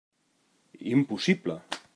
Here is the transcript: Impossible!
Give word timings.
Impossible! 0.93 1.61